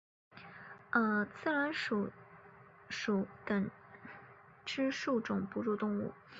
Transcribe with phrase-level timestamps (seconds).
[0.91, 2.09] 刺巢鼠
[2.89, 3.69] 属等
[4.65, 6.11] 之数种哺乳动物。